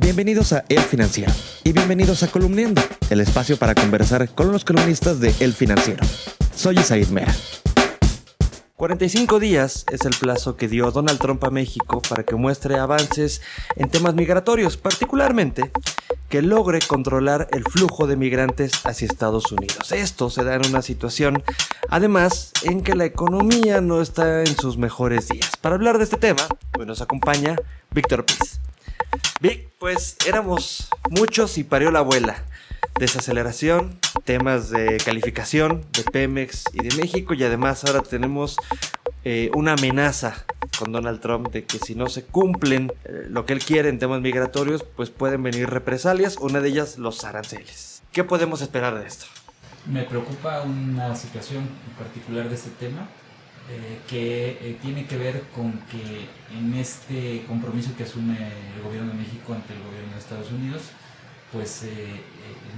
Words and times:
Bienvenidos 0.00 0.52
a 0.52 0.64
El 0.68 0.78
Financiero 0.78 1.32
y 1.64 1.72
bienvenidos 1.72 2.22
a 2.22 2.28
Columniendo, 2.28 2.80
el 3.10 3.20
espacio 3.20 3.56
para 3.56 3.74
conversar 3.74 4.28
con 4.28 4.52
los 4.52 4.64
columnistas 4.64 5.18
de 5.18 5.34
El 5.40 5.52
Financiero. 5.52 6.04
Soy 6.54 6.78
Isaid 6.78 7.08
Mera. 7.08 7.34
45 8.76 9.40
días 9.40 9.84
es 9.90 10.04
el 10.04 10.14
plazo 10.14 10.56
que 10.56 10.68
dio 10.68 10.92
Donald 10.92 11.18
Trump 11.18 11.42
a 11.42 11.50
México 11.50 12.00
para 12.08 12.22
que 12.22 12.36
muestre 12.36 12.78
avances 12.78 13.42
en 13.74 13.90
temas 13.90 14.14
migratorios, 14.14 14.76
particularmente 14.76 15.72
que 16.28 16.42
logre 16.42 16.78
controlar 16.78 17.48
el 17.50 17.64
flujo 17.64 18.06
de 18.06 18.16
migrantes 18.16 18.86
hacia 18.86 19.06
Estados 19.06 19.50
Unidos. 19.50 19.90
Esto 19.90 20.30
se 20.30 20.44
da 20.44 20.54
en 20.54 20.66
una 20.66 20.82
situación, 20.82 21.42
además, 21.88 22.52
en 22.62 22.84
que 22.84 22.94
la 22.94 23.04
economía 23.04 23.80
no 23.80 24.00
está 24.00 24.42
en 24.42 24.56
sus 24.56 24.78
mejores 24.78 25.26
días. 25.26 25.50
Para 25.60 25.74
hablar 25.74 25.98
de 25.98 26.04
este 26.04 26.18
tema, 26.18 26.46
hoy 26.78 26.86
nos 26.86 27.00
acompaña 27.00 27.56
Víctor 27.90 28.24
Piz. 28.24 28.60
Vic, 29.40 29.68
pues 29.78 30.16
éramos 30.26 30.88
muchos 31.10 31.58
y 31.58 31.64
parió 31.64 31.92
la 31.92 32.00
abuela. 32.00 32.42
Desaceleración, 32.98 33.96
temas 34.24 34.70
de 34.70 34.96
calificación 35.04 35.84
de 35.92 36.02
Pemex 36.02 36.64
y 36.72 36.82
de 36.82 36.96
México 36.96 37.34
y 37.34 37.44
además 37.44 37.84
ahora 37.84 38.00
tenemos 38.00 38.56
eh, 39.24 39.52
una 39.54 39.74
amenaza 39.74 40.44
con 40.76 40.90
Donald 40.90 41.20
Trump 41.20 41.52
de 41.52 41.62
que 41.62 41.78
si 41.78 41.94
no 41.94 42.08
se 42.08 42.24
cumplen 42.24 42.92
eh, 43.04 43.26
lo 43.28 43.46
que 43.46 43.52
él 43.52 43.60
quiere 43.60 43.88
en 43.90 44.00
temas 44.00 44.20
migratorios, 44.20 44.82
pues 44.96 45.10
pueden 45.10 45.44
venir 45.44 45.70
represalias, 45.70 46.36
una 46.38 46.58
de 46.60 46.70
ellas 46.70 46.98
los 46.98 47.22
aranceles. 47.22 48.02
¿Qué 48.10 48.24
podemos 48.24 48.60
esperar 48.60 48.98
de 48.98 49.06
esto? 49.06 49.26
Me 49.86 50.02
preocupa 50.02 50.62
una 50.62 51.14
situación 51.14 51.58
en 51.58 51.94
particular 51.96 52.48
de 52.48 52.56
este 52.56 52.70
tema, 52.70 53.08
eh, 53.70 54.00
que 54.08 54.50
eh, 54.62 54.78
tiene 54.80 55.04
que 55.04 55.18
ver 55.18 55.42
con 55.54 55.72
que 55.90 56.26
en 56.56 56.72
este 56.74 57.44
compromiso 57.46 57.94
que 57.94 58.04
asume 58.04 58.34
el 58.74 58.82
gobierno 58.82 59.12
de 59.12 59.18
México 59.18 59.52
ante 59.52 59.74
el 59.74 59.82
gobierno 59.82 60.12
de 60.12 60.18
Estados 60.18 60.50
Unidos, 60.50 60.82
pues 61.52 61.82
eh, 61.82 62.22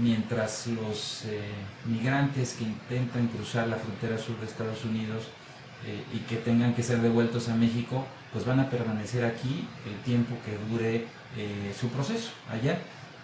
mientras 0.00 0.66
los 0.68 1.24
migrantes 1.84 2.54
que 2.54 2.64
intentan 2.64 3.28
cruzar 3.28 3.68
la 3.68 3.76
frontera 3.76 4.16
sur 4.16 4.38
de 4.40 4.46
Estados 4.46 4.84
Unidos 4.84 5.24
y 6.12 6.18
que 6.20 6.36
tengan 6.36 6.74
que 6.74 6.82
ser 6.82 7.00
devueltos 7.00 7.48
a 7.48 7.54
México, 7.54 8.06
pues 8.32 8.44
van 8.44 8.60
a 8.60 8.68
permanecer 8.68 9.24
aquí 9.24 9.66
el 9.86 9.96
tiempo 10.04 10.36
que 10.44 10.58
dure 10.70 11.06
su 11.78 11.88
proceso 11.88 12.30
allá. 12.50 12.78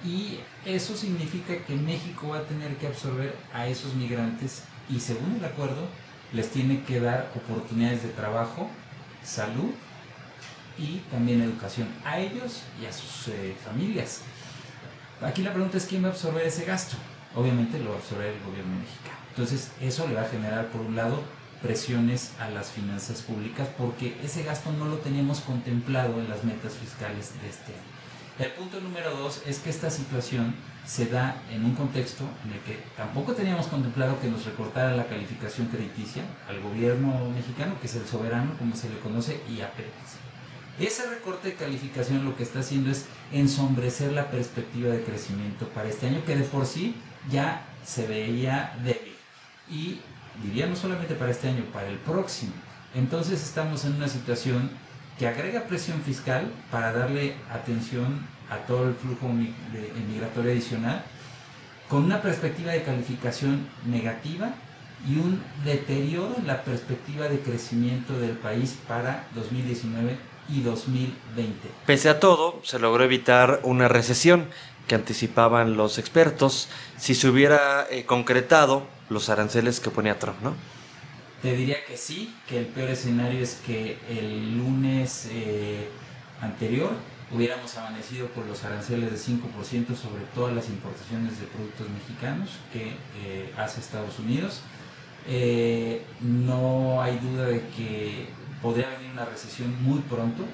Y 0.05 0.39
eso 0.65 0.97
significa 0.97 1.57
que 1.65 1.75
México 1.75 2.29
va 2.29 2.39
a 2.39 2.43
tener 2.45 2.77
que 2.77 2.87
absorber 2.87 3.37
a 3.53 3.67
esos 3.67 3.95
migrantes 3.95 4.63
y 4.89 5.01
según 5.01 5.37
el 5.39 5.45
acuerdo, 5.45 5.89
les 6.35 6.51
tiene 6.51 6.83
que 6.83 7.01
dar 7.01 7.31
oportunidades 7.35 8.03
de 8.03 8.09
trabajo, 8.11 8.69
salud 9.23 9.71
y 10.77 10.99
también 11.11 11.41
educación 11.41 11.89
a 12.05 12.19
ellos 12.19 12.63
y 12.83 12.87
a 12.87 12.93
sus 12.93 13.29
eh, 13.29 13.57
familias. 13.65 14.23
Aquí 15.23 15.43
la 15.43 15.53
pregunta 15.53 15.79
es 15.79 15.87
quién 15.87 16.03
va 16.03 16.09
a 16.09 16.11
absorber 16.11 16.45
ese 16.45 16.65
gasto. 16.65 16.97
Obviamente 17.37 17.79
lo 17.79 17.91
va 17.91 17.97
a 17.97 17.99
absorber 17.99 18.27
el 18.27 18.43
gobierno 18.43 18.77
mexicano. 18.79 19.19
Entonces 19.31 19.71
eso 19.81 20.07
le 20.07 20.15
va 20.15 20.23
a 20.23 20.29
generar 20.29 20.67
por 20.67 20.81
un 20.81 20.97
lado 20.97 21.23
presiones 21.63 22.33
a 22.41 22.51
las 22.51 22.71
finanzas 22.71 23.23
públicas 23.23 23.69
porque 23.79 24.19
ese 24.23 24.43
gasto 24.43 24.71
no 24.73 24.87
lo 24.87 24.97
teníamos 24.99 25.41
contemplado 25.41 26.21
en 26.21 26.29
las 26.29 26.45
metas 26.45 26.75
fiscales 26.75 27.33
de 27.41 27.49
este 27.49 27.73
año. 27.73 27.95
El 28.39 28.53
punto 28.53 28.81
número 28.81 29.17
dos 29.17 29.43
es 29.47 29.61
que 29.61 29.71
esta 29.71 29.91
situación 29.91 30.55
se 30.87 31.07
da 31.07 31.43
en 31.51 31.65
un 31.65 31.75
contexto 31.75 32.25
en 32.45 32.53
el 32.53 32.61
que 32.61 32.79
tampoco 32.97 33.33
teníamos 33.33 33.67
contemplado 33.67 34.21
que 34.21 34.29
nos 34.29 34.45
recortara 34.45 34.95
la 34.95 35.07
calificación 35.07 35.69
crediticia 35.69 36.23
al 36.49 36.61
gobierno 36.61 37.31
mexicano, 37.31 37.79
que 37.81 37.87
es 37.87 37.95
el 37.95 38.07
soberano, 38.07 38.57
como 38.59 38.77
se 38.77 38.91
le 38.91 38.99
conoce, 38.99 39.41
y 39.49 39.61
a 39.61 39.73
Ese 40.79 41.09
recorte 41.09 41.49
de 41.49 41.55
calificación 41.55 42.25
lo 42.25 42.37
que 42.37 42.43
está 42.43 42.61
haciendo 42.61 42.91
es 42.91 43.07
ensombrecer 43.33 44.13
la 44.13 44.31
perspectiva 44.31 44.93
de 44.93 45.03
crecimiento 45.03 45.69
para 45.69 45.89
este 45.89 46.09
año, 46.09 46.25
que 46.25 46.37
de 46.37 46.45
por 46.45 46.67
sí 46.67 46.95
ya 47.31 47.63
se 47.85 48.07
veía 48.07 48.77
débil. 48.85 49.15
Y 49.71 50.01
diría 50.43 50.67
no 50.67 50.77
solamente 50.77 51.15
para 51.15 51.31
este 51.31 51.49
año, 51.49 51.65
para 51.73 51.89
el 51.89 51.99
próximo. 51.99 52.53
Entonces 52.95 53.43
estamos 53.43 53.85
en 53.85 53.95
una 53.95 54.09
situación 54.09 54.71
que 55.19 55.29
agrega 55.29 55.65
presión 55.65 56.01
fiscal 56.03 56.51
para 56.71 56.93
darle 56.93 57.35
atención 57.53 58.27
a 58.51 58.59
todo 58.67 58.89
el 58.89 58.95
flujo 58.95 59.29
migratorio 59.29 60.53
adicional, 60.53 61.05
con 61.89 62.05
una 62.05 62.21
perspectiva 62.21 62.73
de 62.73 62.83
calificación 62.83 63.69
negativa 63.87 64.55
y 65.09 65.17
un 65.17 65.43
deterioro 65.65 66.35
en 66.39 66.47
la 66.47 66.63
perspectiva 66.63 67.29
de 67.29 67.41
crecimiento 67.41 68.19
del 68.19 68.33
país 68.33 68.77
para 68.89 69.27
2019 69.35 70.17
y 70.49 70.63
2020. 70.63 71.69
Pese 71.87 72.09
a 72.09 72.21
todo, 72.21 72.61
se 72.65 72.79
logró 72.79 73.05
evitar 73.05 73.61
una 73.63 73.89
recesión 73.89 74.49
que 74.87 74.95
anticipaban 74.95 75.77
los 75.77 75.99
expertos 75.99 76.69
si 76.99 77.15
se 77.15 77.29
hubiera 77.29 77.87
eh, 77.91 78.05
concretado 78.05 78.87
los 79.09 79.29
aranceles 79.29 79.81
que 79.81 79.91
ponía 79.91 80.19
Trump, 80.19 80.41
¿no? 80.43 80.55
Te 81.45 81.55
diría 81.55 81.85
que 81.85 81.99
sí, 81.99 82.35
que 82.49 82.59
el 82.59 82.65
peor 82.65 82.89
escenario 82.89 83.43
es 83.43 83.61
que 83.67 83.99
el 84.09 84.57
lunes 84.57 85.29
eh, 85.31 85.91
anterior 86.41 86.93
hubiéramos 87.31 87.77
amanecido 87.77 88.29
con 88.29 88.49
los 88.49 88.65
aranceles 88.65 89.11
de 89.11 89.19
5% 89.19 89.95
sobre 89.95 90.25
todas 90.35 90.55
las 90.55 90.71
importaciones 90.71 91.39
de 91.39 91.47
productos 91.49 91.87
mexicanos 91.91 92.49
que 92.73 92.95
eh, 93.23 93.53
hace 93.59 93.81
Estados 93.81 94.19
Unidos. 94.21 94.63
Eh, 95.29 96.07
no 96.23 97.03
hay 97.03 97.19
duda 97.19 97.45
de 97.45 97.61
que 97.77 98.27
podría 98.63 98.89
venir 98.89 99.11
una 99.13 99.27
recesión 99.27 99.71
muy 99.83 99.99
pronto, 99.99 100.45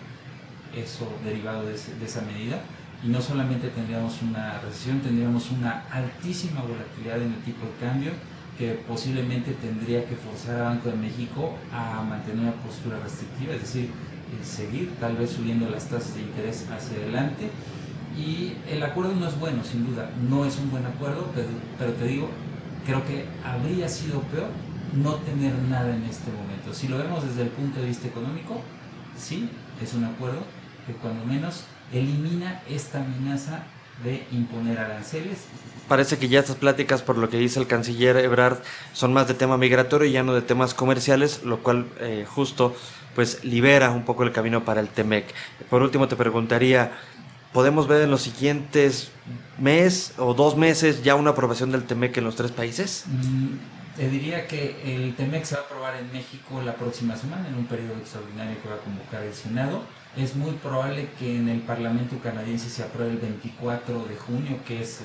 eso 0.77 1.09
derivado 1.25 1.67
de, 1.67 1.75
de 1.75 2.05
esa 2.05 2.23
medida. 2.23 2.65
Y 3.05 3.07
no 3.07 3.23
solamente 3.23 3.69
tendríamos 3.69 4.21
una 4.23 4.59
recesión, 4.59 4.99
tendríamos 4.99 5.53
una 5.53 5.85
altísima 5.89 6.63
volatilidad 6.63 7.23
en 7.23 7.33
el 7.35 7.43
tipo 7.45 7.65
de 7.65 7.87
cambio 7.87 8.11
que 8.61 8.73
posiblemente 8.87 9.53
tendría 9.55 10.05
que 10.05 10.15
forzar 10.17 10.61
a 10.61 10.65
Banco 10.65 10.91
de 10.91 10.97
México 10.97 11.57
a 11.73 12.03
mantener 12.03 12.41
una 12.41 12.53
postura 12.53 13.01
restrictiva, 13.01 13.55
es 13.55 13.63
decir, 13.63 13.91
seguir 14.45 14.93
tal 15.01 15.17
vez 15.17 15.31
subiendo 15.31 15.71
las 15.71 15.89
tasas 15.89 16.15
de 16.15 16.21
interés 16.21 16.67
hacia 16.71 16.99
adelante. 16.99 17.49
Y 18.15 18.59
el 18.69 18.83
acuerdo 18.83 19.15
no 19.15 19.27
es 19.27 19.41
bueno, 19.41 19.65
sin 19.65 19.87
duda, 19.87 20.11
no 20.29 20.45
es 20.45 20.59
un 20.59 20.71
buen 20.71 20.85
acuerdo, 20.85 21.31
pero, 21.35 21.49
pero 21.79 21.93
te 21.95 22.05
digo, 22.05 22.29
creo 22.85 23.03
que 23.07 23.25
habría 23.43 23.89
sido 23.89 24.21
peor 24.25 24.51
no 24.93 25.15
tener 25.15 25.55
nada 25.71 25.97
en 25.97 26.05
este 26.05 26.31
momento. 26.31 26.75
Si 26.75 26.87
lo 26.87 26.99
vemos 26.99 27.25
desde 27.25 27.45
el 27.45 27.49
punto 27.49 27.81
de 27.81 27.87
vista 27.87 28.09
económico, 28.09 28.61
sí, 29.17 29.49
es 29.83 29.95
un 29.95 30.05
acuerdo 30.05 30.43
que 30.87 30.93
cuando 30.93 31.25
menos 31.25 31.65
elimina 31.95 32.61
esta 32.69 33.03
amenaza 33.03 33.63
de 34.05 34.27
imponer 34.33 34.79
aranceles. 34.79 35.39
Parece 35.89 36.19
que 36.19 36.29
ya 36.29 36.41
estas 36.41 36.57
pláticas, 36.57 37.03
por 37.03 37.19
lo 37.19 37.29
que 37.29 37.37
dice 37.37 37.59
el 37.59 37.67
canciller 37.67 38.17
Ebrard, 38.19 38.59
son 38.93 39.13
más 39.13 39.27
de 39.27 39.35
tema 39.35 39.57
migratorio 39.57 40.07
y 40.09 40.13
ya 40.13 40.23
no 40.23 40.35
de 40.35 40.43
temas 40.43 40.73
comerciales, 40.73 41.43
lo 41.43 41.63
cual 41.63 41.87
eh, 41.99 42.25
justo 42.29 42.77
pues 43.15 43.45
libera 43.45 43.91
un 43.91 44.05
poco 44.05 44.23
el 44.23 44.33
camino 44.33 44.65
para 44.65 44.81
el 44.81 44.89
TEMEC. 44.89 45.27
Por 45.69 45.83
último 45.83 46.07
te 46.07 46.15
preguntaría, 46.15 46.93
¿podemos 47.53 47.89
ver 47.89 48.03
en 48.03 48.11
los 48.11 48.23
siguientes 48.23 49.11
mes 49.59 50.13
o 50.17 50.33
dos 50.35 50.57
meses 50.57 51.03
ya 51.03 51.17
una 51.17 51.31
aprobación 51.31 51.73
del 51.73 51.85
TEMEC 51.85 52.19
en 52.19 52.25
los 52.25 52.37
tres 52.37 52.53
países? 52.53 53.05
Mm, 53.09 53.80
te 54.01 54.09
diría 54.09 54.47
que 54.47 54.95
el 54.95 55.15
TEMEC 55.15 55.45
se 55.45 55.57
va 55.57 55.61
a 55.61 55.65
aprobar 55.65 55.97
en 55.97 56.11
México 56.11 56.63
la 56.63 56.75
próxima 56.75 57.17
semana 57.17 57.47
en 57.47 57.55
un 57.55 57.67
periodo 57.67 57.99
extraordinario 57.99 58.57
que 58.63 58.69
va 58.71 58.77
a 58.77 58.79
convocar 58.79 59.23
el 59.23 59.35
Senado 59.35 59.83
es 60.17 60.35
muy 60.35 60.53
probable 60.53 61.09
que 61.19 61.37
en 61.37 61.49
el 61.49 61.61
Parlamento 61.61 62.19
canadiense 62.19 62.69
se 62.69 62.83
apruebe 62.83 63.13
el 63.13 63.19
24 63.19 64.07
de 64.07 64.17
junio, 64.17 64.59
que 64.67 64.83
es 64.83 65.03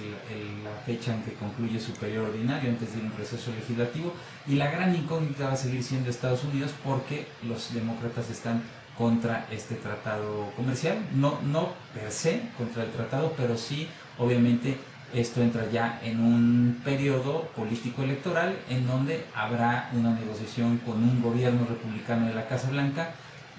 la 0.64 0.72
fecha 0.86 1.14
en 1.14 1.24
que 1.24 1.34
concluye 1.34 1.80
su 1.80 1.92
periodo 1.92 2.28
ordinario 2.28 2.72
antes 2.72 2.96
de 2.96 3.02
un 3.02 3.14
receso 3.16 3.52
legislativo. 3.52 4.14
Y 4.48 4.56
la 4.56 4.72
gran 4.72 4.96
incógnita 4.96 5.48
va 5.48 5.54
a 5.54 5.58
seguir 5.58 5.84
siendo 5.84 6.10
Estados 6.10 6.44
Unidos 6.44 6.72
porque 6.84 7.28
los 7.44 7.72
demócratas 7.74 8.32
están 8.32 8.64
contra 8.98 9.46
este 9.52 9.76
tratado 9.76 10.52
comercial. 10.56 10.98
No, 11.14 11.40
no 11.44 11.74
per 11.94 12.12
se 12.12 12.42
contra 12.58 12.84
el 12.84 12.92
tratado, 12.92 13.34
pero 13.38 13.58
sí, 13.58 13.88
obviamente, 14.18 14.78
esto 15.16 15.42
entra 15.42 15.70
ya 15.72 16.00
en 16.04 16.20
un 16.20 16.82
periodo 16.84 17.44
político 17.56 18.04
electoral 18.04 18.58
en 18.70 18.86
donde 18.86 19.26
habrá 19.34 19.90
una 19.94 20.12
negociación 20.14 20.78
con 20.80 20.96
un 20.96 21.22
gobierno 21.22 21.66
republicano 21.66 22.28
de 22.28 22.34
la 22.34 22.48
Casa 22.48 22.70
Blanca 22.70 23.12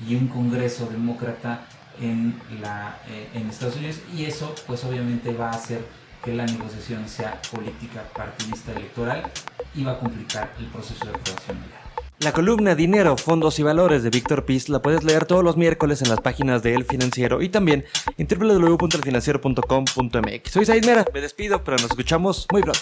y 0.07 0.15
un 0.15 0.29
Congreso 0.29 0.87
demócrata 0.87 1.67
en, 1.99 2.39
la, 2.61 2.99
eh, 3.09 3.31
en 3.33 3.49
Estados 3.49 3.77
Unidos. 3.77 4.01
Y 4.15 4.27
eso 4.27 4.55
pues 4.67 4.85
obviamente 4.85 5.33
va 5.33 5.49
a 5.49 5.55
hacer 5.55 5.81
que 6.23 6.35
la 6.35 6.45
negociación 6.45 7.09
sea 7.09 7.41
política 7.51 8.03
partidista 8.15 8.73
electoral 8.73 9.23
y 9.75 9.83
va 9.83 9.93
a 9.93 9.99
complicar 9.99 10.53
el 10.59 10.67
proceso 10.67 11.07
de 11.07 11.13
aprobación 11.13 11.86
La 12.21 12.33
columna 12.33 12.75
Dinero, 12.75 13.19
Fondos 13.19 13.59
y 13.59 13.63
Valores 13.63 14.03
de 14.03 14.09
Víctor 14.09 14.47
Piz 14.47 14.71
la 14.71 14.81
puedes 14.81 15.05
leer 15.05 15.27
todos 15.27 15.45
los 15.45 15.59
miércoles 15.59 16.01
en 16.01 16.09
las 16.09 16.21
páginas 16.21 16.63
de 16.63 16.75
El 16.75 16.85
Financiero 16.85 17.43
y 17.43 17.51
también 17.51 17.85
en 18.17 18.27
www.elfinanciero.com.mx. 18.27 20.51
Soy 20.51 20.65
Said 20.65 20.87
Mera, 20.87 21.05
me 21.13 21.21
despido, 21.21 21.63
pero 21.63 21.77
nos 21.77 21.91
escuchamos 21.91 22.47
muy 22.51 22.63
pronto. 22.63 22.81